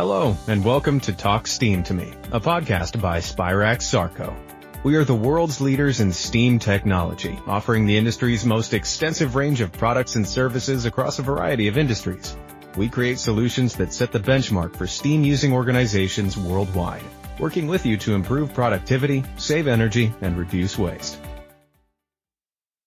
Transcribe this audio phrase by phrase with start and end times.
[0.00, 4.34] Hello, and welcome to Talk Steam to Me, a podcast by Spirax Sarco.
[4.82, 9.72] We are the world's leaders in steam technology, offering the industry's most extensive range of
[9.72, 12.34] products and services across a variety of industries.
[12.78, 17.04] We create solutions that set the benchmark for steam using organizations worldwide,
[17.38, 21.20] working with you to improve productivity, save energy, and reduce waste.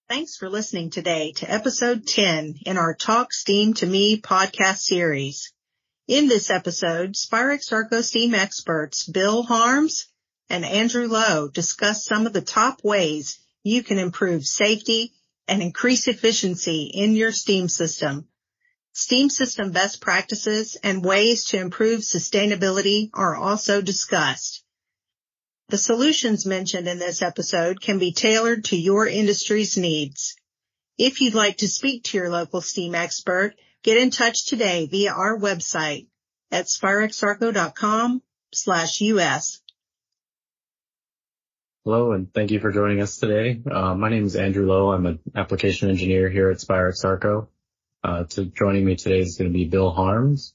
[0.10, 5.53] Thanks for listening today to episode 10 in our Talk Steam to Me podcast series.
[6.08, 10.08] In this episode, Sarco steam experts Bill Harms
[10.50, 15.14] and Andrew Lo discuss some of the top ways you can improve safety
[15.48, 18.28] and increase efficiency in your steam system.
[18.92, 24.62] Steam system best practices and ways to improve sustainability are also discussed.
[25.70, 30.36] The solutions mentioned in this episode can be tailored to your industry's needs.
[30.98, 35.12] If you'd like to speak to your local steam expert, Get in touch today via
[35.12, 36.08] our website
[36.52, 38.22] at spiraxsarco.com
[38.54, 39.62] slash US.
[41.84, 43.62] Hello, and thank you for joining us today.
[43.70, 44.94] Uh, my name is Andrew Lo.
[44.94, 47.50] I'm an application engineer here at Spirax Sarco.
[48.02, 50.54] Uh, to joining me today is going to be Bill Harms.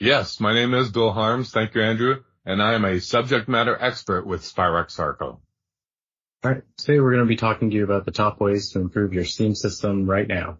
[0.00, 1.52] Yes, my name is Bill Harms.
[1.52, 2.24] Thank you, Andrew.
[2.44, 5.40] And I am a subject matter expert with Spirax Sarco.
[6.42, 6.62] All right.
[6.76, 9.24] Today we're going to be talking to you about the top ways to improve your
[9.24, 10.58] steam system right now.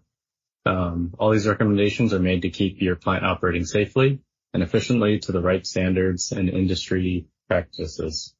[0.65, 4.19] Um, all these recommendations are made to keep your plant operating safely
[4.53, 8.35] and efficiently to the right standards and industry practices.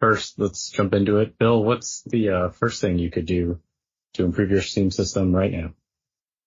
[0.00, 1.38] First, let's jump into it.
[1.38, 3.60] Bill, what's the uh, first thing you could do
[4.14, 5.72] to improve your steam system right now?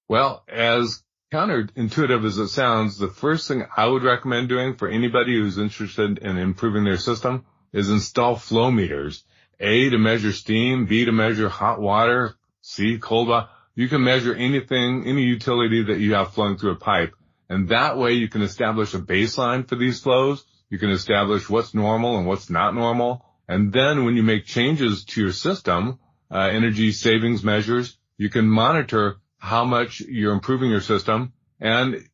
[0.07, 5.35] Well, as counterintuitive as it sounds, the first thing I would recommend doing for anybody
[5.35, 9.23] who's interested in improving their system is install flow meters.
[9.59, 14.33] A, to measure steam, B, to measure hot water, C, cold water you can measure
[14.33, 17.13] anything, any utility that you have flowing through a pipe.
[17.49, 20.43] And that way you can establish a baseline for these flows.
[20.69, 23.25] You can establish what's normal and what's not normal.
[23.47, 25.99] And then when you make changes to your system,
[26.29, 31.33] uh, energy savings measures, you can monitor how much you're improving your system.
[31.59, 32.07] And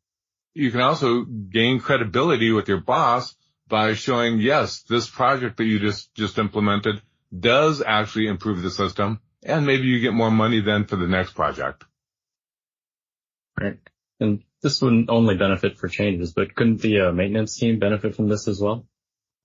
[0.53, 3.35] you can also gain credibility with your boss
[3.67, 7.01] by showing, yes, this project that you just, just implemented
[7.37, 11.33] does actually improve the system and maybe you get more money then for the next
[11.33, 11.85] project.
[13.59, 13.79] Right.
[14.19, 18.27] And this wouldn't only benefit for changes, but couldn't the uh, maintenance team benefit from
[18.27, 18.85] this as well?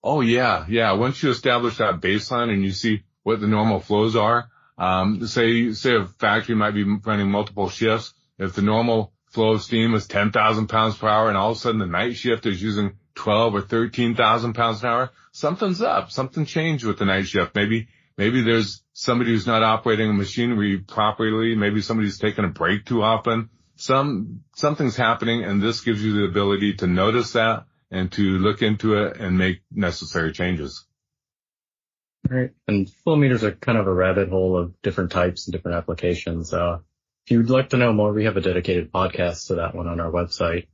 [0.02, 0.92] Oh yeah, yeah.
[0.92, 5.72] Once you establish that baseline and you see what the normal flows are, um, say
[5.72, 8.12] say a factory might be running multiple shifts.
[8.38, 11.60] If the normal flow of steam is 10,000 pounds per hour and all of a
[11.60, 16.10] sudden the night shift is using 12 or 13,000 pounds an hour, something's up.
[16.10, 17.54] Something changed with the night shift.
[17.54, 21.54] Maybe Maybe there's somebody who's not operating a machinery properly.
[21.54, 23.48] Maybe somebody's taking a break too often.
[23.76, 28.62] Some, something's happening and this gives you the ability to notice that and to look
[28.62, 30.86] into it and make necessary changes.
[32.28, 32.50] Right.
[32.68, 36.52] And flow meters are kind of a rabbit hole of different types and different applications.
[36.52, 36.78] Uh,
[37.26, 40.00] if you'd like to know more, we have a dedicated podcast to that one on
[40.00, 40.66] our website.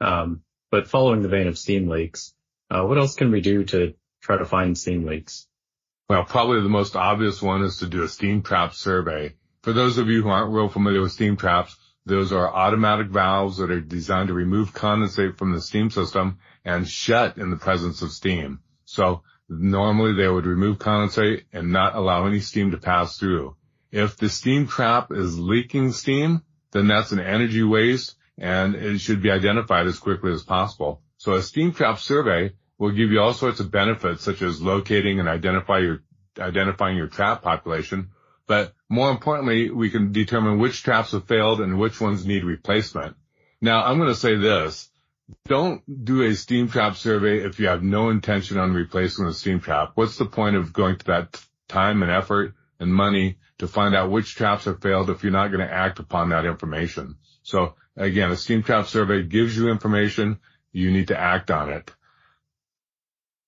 [0.00, 2.34] Um, but following the vein of steam leaks,
[2.70, 5.46] uh, what else can we do to try to find steam leaks?
[6.06, 9.36] Well, probably the most obvious one is to do a steam trap survey.
[9.62, 13.56] For those of you who aren't real familiar with steam traps, those are automatic valves
[13.56, 18.02] that are designed to remove condensate from the steam system and shut in the presence
[18.02, 18.60] of steam.
[18.84, 23.56] So normally they would remove condensate and not allow any steam to pass through.
[23.90, 26.42] If the steam trap is leaking steam,
[26.72, 31.00] then that's an energy waste and it should be identified as quickly as possible.
[31.16, 35.20] So a steam trap survey will give you all sorts of benefits such as locating
[35.20, 36.02] and identify your,
[36.38, 38.10] identifying your trap population.
[38.46, 43.16] But more importantly, we can determine which traps have failed and which ones need replacement.
[43.60, 44.90] Now I'm going to say this.
[45.46, 49.60] Don't do a steam trap survey if you have no intention on replacing the steam
[49.60, 49.92] trap.
[49.94, 54.10] What's the point of going to that time and effort and money to find out
[54.10, 57.16] which traps have failed if you're not going to act upon that information?
[57.42, 60.40] So again, a steam trap survey gives you information.
[60.72, 61.90] You need to act on it.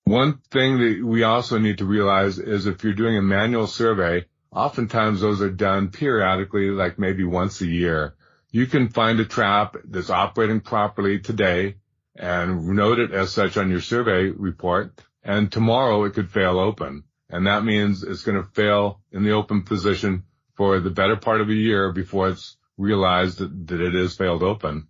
[0.06, 4.26] One thing that we also need to realize is if you're doing a manual survey,
[4.52, 8.14] oftentimes those are done periodically, like maybe once a year.
[8.52, 11.78] You can find a trap that's operating properly today
[12.14, 14.96] and note it as such on your survey report.
[15.24, 17.02] And tomorrow it could fail open.
[17.28, 20.22] And that means it's going to fail in the open position
[20.54, 24.44] for the better part of a year before it's realized that, that it is failed
[24.44, 24.86] open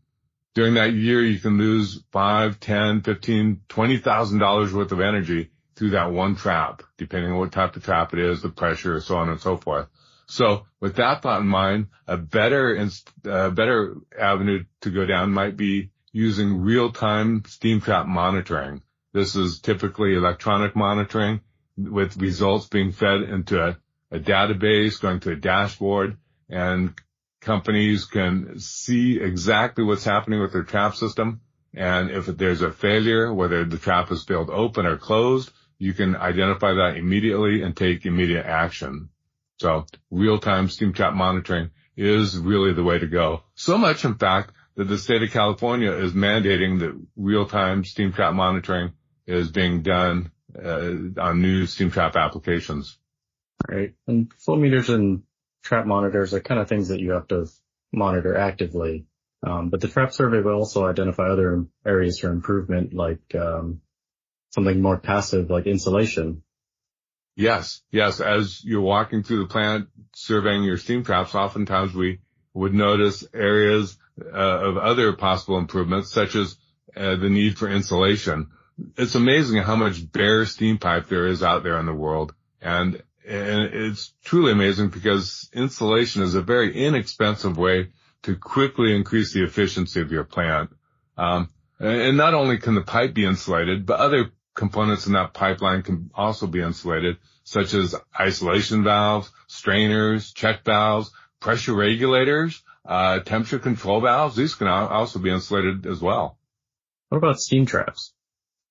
[0.56, 5.50] during that year, you can lose five, ten, fifteen, twenty thousand dollars worth of energy
[5.75, 9.19] through that one trap, depending on what type of trap it is, the pressure, so
[9.19, 9.87] on and so forth.
[10.29, 12.75] So with that thought in mind, a better,
[13.25, 18.81] a better avenue to go down might be using real-time steam trap monitoring.
[19.12, 21.43] This is typically electronic monitoring
[21.76, 23.76] with results being fed into
[24.11, 26.17] a database, going to a dashboard,
[26.49, 26.94] and
[27.47, 31.41] companies can see exactly what's happening with their trap system.
[31.73, 36.17] And if there's a failure, whether the trap is failed open or closed, you can
[36.17, 39.11] identify that immediately and take immediate action.
[39.61, 43.43] So real-time steam trap monitoring is really the way to go.
[43.55, 48.35] So much, in fact, that the state of California is mandating that real-time steam trap
[48.35, 48.93] monitoring
[49.27, 52.99] is being done uh, on new steam trap applications.
[53.69, 53.95] Right.
[54.07, 55.23] And flow meters and
[55.67, 57.47] trap monitors are kind of things that you have to
[57.93, 59.07] monitor actively.
[59.47, 63.81] Um, but the trap survey will also identify other areas for improvement, like um,
[64.55, 66.43] something more passive, like insulation.
[67.37, 68.21] Yes, yes.
[68.21, 72.21] As you're walking through the plant, surveying your steam traps, oftentimes we
[72.55, 76.57] would notice areas uh, of other possible improvements, such as
[76.97, 78.49] uh, the need for insulation.
[78.97, 82.35] It's amazing how much bare steam pipe there is out there in the world.
[82.62, 87.88] And, and it's truly amazing because insulation is a very inexpensive way
[88.23, 90.70] to quickly increase the efficiency of your plant.
[91.17, 95.82] Um, and not only can the pipe be insulated, but other components in that pipeline
[95.82, 103.58] can also be insulated, such as isolation valves, strainers, check valves, pressure regulators, uh, temperature
[103.58, 104.37] control valves.
[104.37, 106.38] These can also be insulated as well.
[107.08, 108.12] What about steam traps?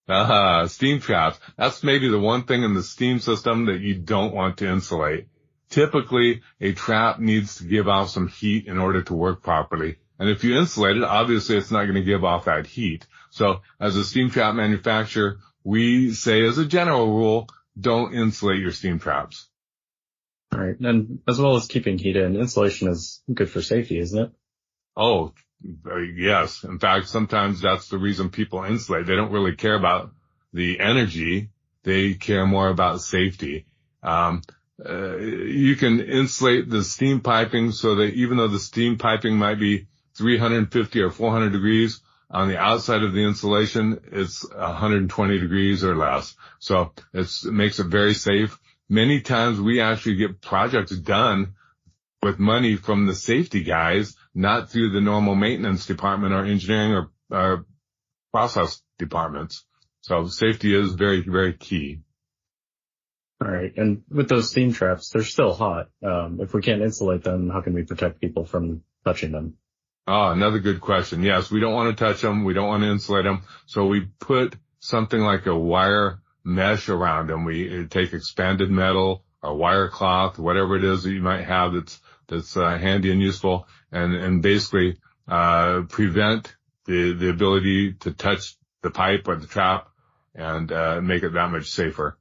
[0.07, 1.39] Uh, steam traps.
[1.57, 5.27] That's maybe the one thing in the steam system that you don't want to insulate.
[5.69, 9.97] Typically, a trap needs to give off some heat in order to work properly.
[10.19, 13.07] And if you insulate it, obviously it's not going to give off that heat.
[13.31, 18.71] So as a steam trap manufacturer, we say as a general rule, don't insulate your
[18.71, 19.49] steam traps.
[20.53, 20.79] All right.
[20.79, 24.31] And as well as keeping heat in, insulation is good for safety, isn't it?
[24.95, 26.63] Oh, yes.
[26.63, 29.05] In fact, sometimes that's the reason people insulate.
[29.05, 30.11] They don't really care about
[30.53, 31.49] the energy.
[31.83, 33.65] They care more about safety.
[34.03, 34.41] Um,
[34.83, 39.59] uh, you can insulate the steam piping so that even though the steam piping might
[39.59, 39.87] be
[40.17, 46.35] 350 or 400 degrees, on the outside of the insulation, it's 120 degrees or less.
[46.59, 48.59] So it makes it very safe.
[48.89, 51.53] Many times we actually get projects done
[52.21, 57.11] with money from the safety guys, not through the normal maintenance department or engineering or,
[57.31, 57.65] or
[58.31, 59.65] process departments.
[60.01, 62.01] So safety is very, very key.
[63.41, 63.71] All right.
[63.75, 65.89] And with those steam traps, they're still hot.
[66.03, 69.55] Um, if we can't insulate them, how can we protect people from touching them?
[70.07, 71.23] Ah, another good question.
[71.23, 72.43] Yes, we don't want to touch them.
[72.43, 73.41] We don't want to insulate them.
[73.65, 77.43] So we put something like a wire mesh around them.
[77.43, 81.99] We take expanded metal or wire cloth, whatever it is that you might have that's,
[82.27, 84.97] that's uh, handy and useful and, and basically,
[85.27, 86.55] uh, prevent
[86.85, 89.87] the, the ability to touch the pipe or the trap
[90.35, 92.17] and, uh, make it that much safer.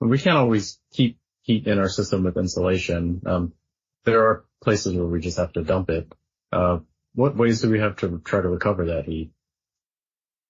[0.00, 3.22] We can't always keep heat in our system with insulation.
[3.24, 3.52] Um,
[4.04, 6.12] there are places where we just have to dump it.
[6.52, 6.78] Uh,
[7.14, 9.32] what ways do we have to try to recover that heat?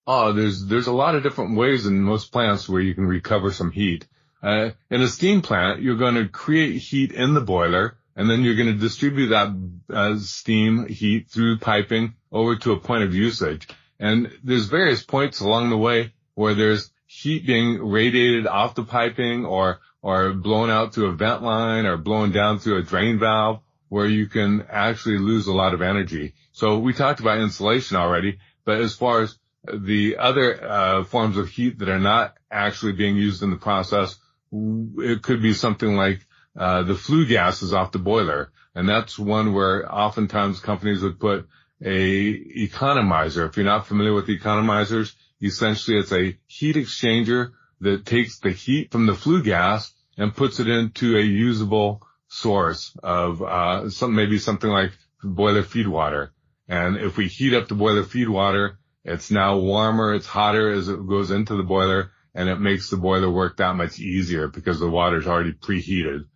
[0.06, 3.52] Oh, there's there's a lot of different ways in most plants where you can recover
[3.52, 4.06] some heat.
[4.42, 8.42] Uh, in a steam plant, you're going to create heat in the boiler, and then
[8.42, 9.54] you're going to distribute that
[9.90, 13.68] uh, steam heat through piping over to a point of usage.
[14.00, 19.46] And there's various points along the way where there's heat being radiated off the piping
[19.46, 23.60] or or blown out through a vent line or blown down through a drain valve
[23.88, 26.34] where you can actually lose a lot of energy.
[26.50, 29.38] So we talked about insulation already, but as far as
[29.72, 34.16] the other uh, forms of heat that are not actually being used in the process,
[34.52, 36.26] it could be something like
[36.56, 41.48] uh, the flue gases off the boiler, and that's one where oftentimes companies would put
[41.80, 42.34] a
[42.66, 43.48] economizer.
[43.48, 48.90] If you're not familiar with economizers, essentially it's a heat exchanger that takes the heat
[48.90, 54.38] from the flue gas and puts it into a usable source of uh, some maybe
[54.38, 56.32] something like boiler feed water.
[56.68, 60.88] And if we heat up the boiler feed water, it's now warmer, it's hotter as
[60.88, 64.78] it goes into the boiler, and it makes the boiler work that much easier because
[64.78, 66.26] the water is already preheated.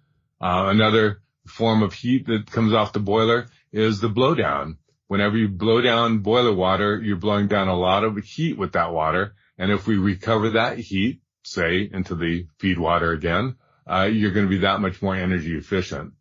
[0.42, 4.76] Uh, another form of heat that comes off the boiler is the blowdown.
[5.06, 8.92] Whenever you blow down boiler water, you're blowing down a lot of heat with that
[8.92, 9.34] water.
[9.58, 13.56] And if we recover that heat, say into the feed water again,
[13.86, 16.14] uh, you're going to be that much more energy efficient.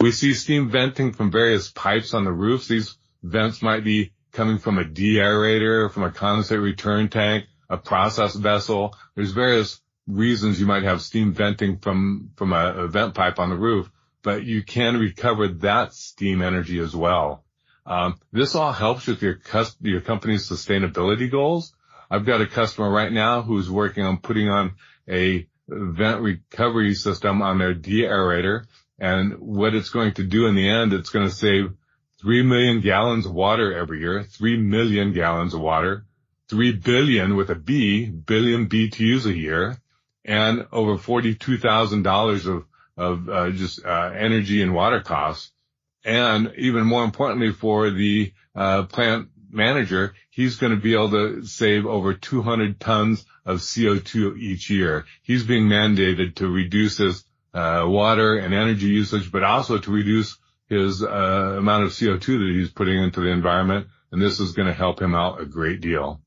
[0.00, 2.68] We see steam venting from various pipes on the roofs.
[2.68, 8.34] These vents might be coming from a deaerator, from a condensate return tank, a process
[8.34, 8.96] vessel.
[9.14, 9.80] There's various
[10.14, 13.90] reasons you might have steam venting from, from a, a vent pipe on the roof,
[14.22, 17.44] but you can recover that steam energy as well.
[17.86, 19.40] Um, this all helps with your,
[19.80, 21.74] your company's sustainability goals.
[22.10, 24.74] I've got a customer right now who's working on putting on
[25.08, 28.66] a vent recovery system on their deaerator.
[28.98, 31.72] And what it's going to do in the end, it's going to save
[32.20, 36.04] 3 million gallons of water every year, 3 million gallons of water,
[36.48, 39.78] 3 billion with a B, billion BTUs a year,
[40.24, 42.64] and over $42,000 of,
[42.96, 45.52] of uh, just uh, energy and water costs.
[46.04, 51.44] And even more importantly for the uh, plant manager, he's going to be able to
[51.44, 55.06] save over 200 tons of CO2 each year.
[55.22, 60.38] He's being mandated to reduce his uh, water and energy usage, but also to reduce
[60.68, 63.88] his amount of CO2 that he's putting into the environment.
[64.12, 66.20] And this is going to help him out a great deal.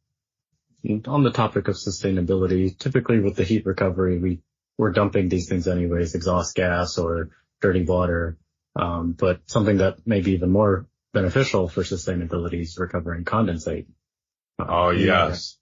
[0.86, 4.40] On the topic of sustainability, typically with the heat recovery, we,
[4.78, 7.30] we're dumping these things anyways, exhaust gas or
[7.62, 8.38] dirty water.
[8.76, 13.86] Um, but something that may be even more beneficial for sustainability is recovering condensate.
[14.60, 15.58] Oh, yes.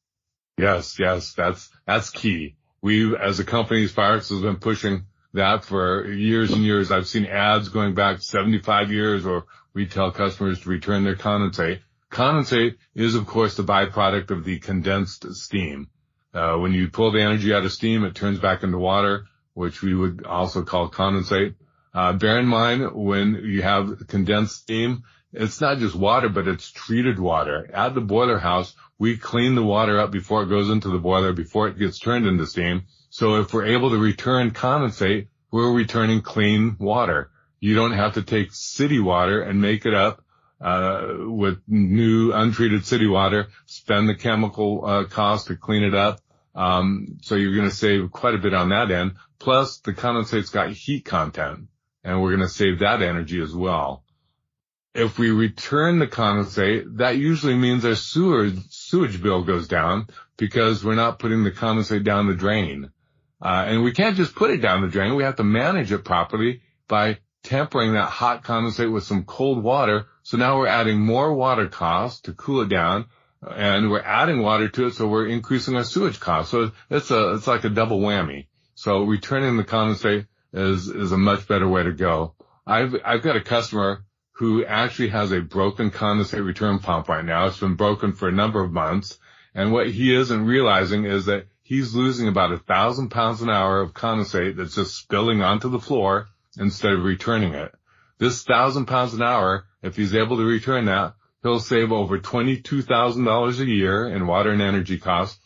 [0.58, 2.56] Yes, yes, that's, that's key.
[2.82, 6.92] We, as a company, Spirax has been pushing that for years and years.
[6.92, 11.82] I've seen ads going back 75 years or we tell customers to return their condensate.
[12.12, 15.88] Condensate is, of course, the byproduct of the condensed steam.
[16.34, 19.82] Uh, when you pull the energy out of steam, it turns back into water, which
[19.82, 21.56] we would also call condensate.
[21.94, 25.04] Uh, bear in mind when you have condensed steam,
[25.34, 27.70] it's not just water, but it's treated water.
[27.74, 31.32] At the boiler house, we clean the water up before it goes into the boiler,
[31.32, 32.84] before it gets turned into steam.
[33.10, 37.32] So if we're able to return condensate, we're returning clean water.
[37.62, 40.24] You don't have to take city water and make it up
[40.62, 46.22] with new untreated city water, spend the chemical uh, cost to clean it up.
[46.54, 49.14] Um, so you're going to save quite a bit on that end.
[49.40, 51.68] Plus the condensate's got heat content
[52.04, 54.04] and we're going to save that energy as well.
[54.94, 60.84] If we return the condensate, that usually means our sewer, sewage bill goes down because
[60.84, 62.92] we're not putting the condensate down the drain.
[63.42, 65.16] Uh, and we can't just put it down the drain.
[65.16, 70.08] We have to manage it properly by tempering that hot condensate with some cold water.
[70.24, 73.06] So now we're adding more water costs to cool it down
[73.42, 74.94] and we're adding water to it.
[74.94, 76.52] So we're increasing our sewage costs.
[76.52, 78.48] So it's a, it's like a double whammy.
[78.76, 82.36] So returning the condensate is, is a much better way to go.
[82.66, 87.48] I've, I've got a customer who actually has a broken condensate return pump right now.
[87.48, 89.20] It's been broken for a number of months.
[89.54, 93.82] And what he isn't realizing is that he's losing about a thousand pounds an hour
[93.82, 97.72] of condensate that's just spilling onto the floor instead of returning it.
[98.18, 103.60] This thousand pounds an hour, if he's able to return that, he'll save over $22,000
[103.60, 105.40] a year in water and energy costs.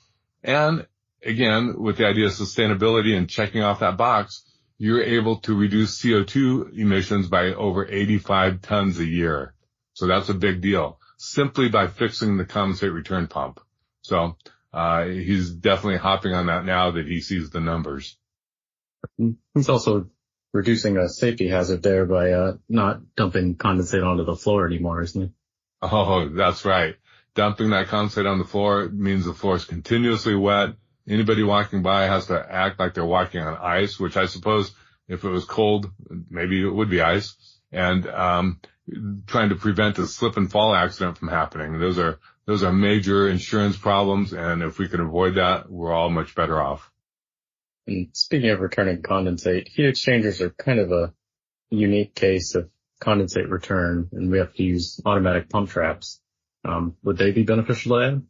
[0.44, 0.86] And
[1.24, 4.44] again, with the idea of sustainability and checking off that box,
[4.77, 9.54] you're able to reduce CO2 emissions by over 85 tons a year.
[9.94, 13.62] So that's a big deal simply by fixing the condensate return pump.
[14.01, 14.36] So
[14.74, 18.18] uh, he's definitely hopping on that now that he sees the numbers.
[19.54, 20.10] He's also
[20.56, 25.22] reducing a safety hazard there by uh, not dumping condensate onto the floor anymore, isn't
[25.22, 25.30] he?
[25.82, 26.96] Oh, that's right.
[27.36, 30.70] Dumping that condensate on the floor means the floor is continuously wet.
[31.08, 34.74] Anybody walking by has to act like they're walking on ice, which I suppose
[35.10, 35.92] if it was cold,
[36.30, 37.36] maybe it would be ice.
[37.74, 38.62] And um,
[39.28, 41.78] trying to prevent a slip and fall accident from happening.
[41.80, 46.10] Those are those are major insurance problems, and if we can avoid that, we're all
[46.10, 46.90] much better off.
[47.88, 51.13] And speaking of returning condensate, heat exchangers are kind of a
[51.70, 52.70] unique case of
[53.01, 56.20] condensate return, and we have to use automatic pump traps.
[56.63, 58.24] Um, would they be beneficial to add?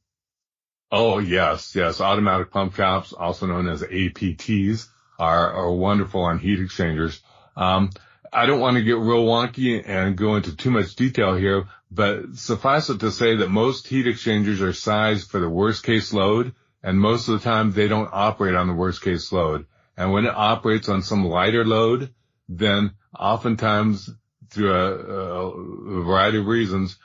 [0.91, 2.01] Oh yes, yes.
[2.01, 7.21] Automatic pump traps, also known as APTs, are, are wonderful on heat exchangers.
[7.55, 7.89] Um,
[8.31, 12.35] I don't want to get real wonky and go into too much detail here, but
[12.35, 16.53] suffice it to say that most heat exchangers are sized for the worst case load,
[16.85, 19.65] and most of the time they don't operate on the worst case load.
[19.97, 22.13] And when it operates on some lighter load,
[22.47, 24.09] then oftentimes
[24.51, 26.97] through a, a variety of reasons,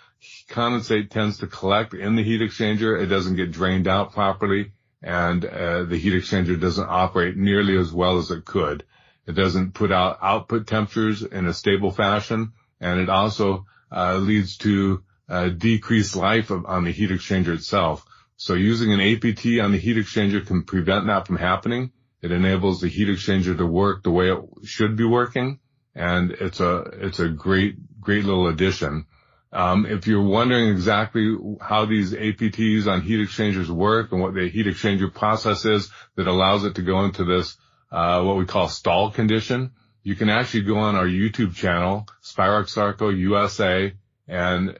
[0.50, 3.00] condensate tends to collect in the heat exchanger.
[3.00, 4.72] It doesn't get drained out properly
[5.02, 8.84] and uh, the heat exchanger doesn't operate nearly as well as it could.
[9.26, 14.58] It doesn't put out output temperatures in a stable fashion, and it also uh, leads
[14.58, 18.04] to uh, decreased life of, on the heat exchanger itself.
[18.40, 21.92] So using an APT on the heat exchanger can prevent that from happening.
[22.22, 25.58] It enables the heat exchanger to work the way it should be working,
[25.94, 29.04] and it's a it's a great great little addition.
[29.52, 34.48] Um, if you're wondering exactly how these APTs on heat exchangers work and what the
[34.48, 37.58] heat exchanger process is that allows it to go into this
[37.92, 42.70] uh, what we call stall condition, you can actually go on our YouTube channel, Spirax
[42.70, 43.92] Sarco USA,
[44.30, 44.78] and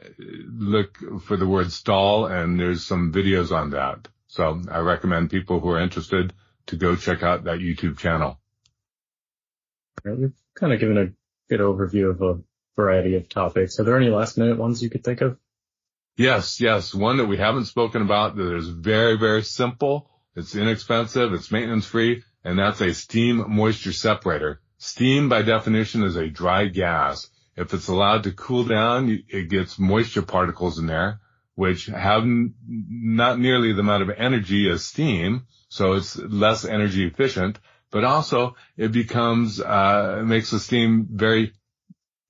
[0.48, 4.06] look for the word stall and there's some videos on that.
[4.28, 6.32] So I recommend people who are interested
[6.66, 8.38] to go check out that YouTube channel.
[10.04, 11.06] We've kind of given a
[11.52, 12.40] good overview of a
[12.76, 13.80] variety of topics.
[13.80, 15.36] Are there any last minute ones you could think of?
[16.16, 16.94] Yes, yes.
[16.94, 20.08] One that we haven't spoken about that is very, very simple.
[20.36, 21.32] It's inexpensive.
[21.32, 22.22] It's maintenance free.
[22.44, 24.60] And that's a steam moisture separator.
[24.78, 27.28] Steam by definition is a dry gas.
[27.60, 31.20] If it's allowed to cool down, it gets moisture particles in there,
[31.56, 35.46] which have not nearly the amount of energy as steam.
[35.68, 37.58] So it's less energy efficient,
[37.90, 41.52] but also it becomes, uh, makes the steam very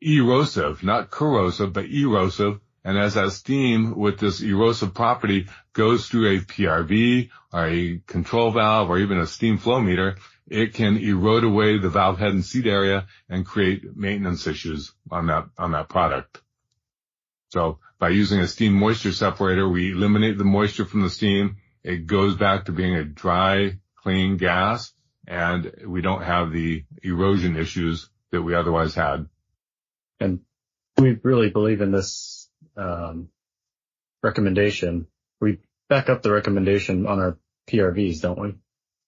[0.00, 2.58] erosive, not corrosive, but erosive.
[2.84, 8.50] And as that steam with this erosive property goes through a PRV or a control
[8.50, 10.16] valve or even a steam flow meter,
[10.49, 15.26] it can erode away the valve head and seat area and create maintenance issues on
[15.26, 16.40] that, on that product.
[17.50, 21.58] So by using a steam moisture separator, we eliminate the moisture from the steam.
[21.84, 24.92] It goes back to being a dry, clean gas
[25.30, 29.26] and we don't have the erosion issues that we otherwise had.
[30.18, 30.40] And
[30.99, 32.39] we really believe in this
[32.80, 33.28] um,
[34.22, 35.06] recommendation.
[35.40, 35.58] We
[35.88, 38.54] back up the recommendation on our PRVs, don't we?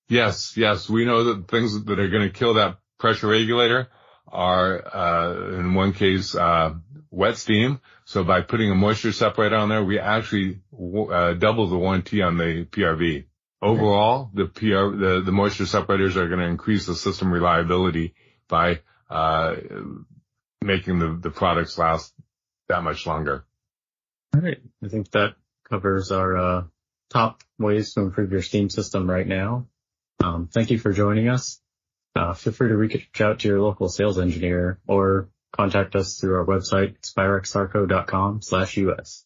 [0.08, 0.88] Yes, yes.
[0.88, 3.88] We know that things that are going to kill that pressure regulator
[4.28, 6.74] are, uh, in one case, uh,
[7.10, 7.80] wet steam.
[8.04, 12.36] So by putting a moisture separator on there, we actually uh, double the warranty on
[12.36, 13.26] the PRV.
[13.60, 18.14] Overall, the PR, the, the moisture separators are going to increase the system reliability
[18.48, 19.54] by, uh,
[20.60, 22.12] making the, the products last
[22.68, 23.44] that much longer.
[24.34, 24.60] All right.
[24.84, 25.34] I think that
[25.68, 26.62] covers our, uh,
[27.10, 29.66] top ways to improve your steam system right now.
[30.22, 31.60] Um, thank you for joining us.
[32.16, 36.36] Uh, feel free to reach out to your local sales engineer or contact us through
[36.36, 39.24] our website, spiraxsarco.com slash US.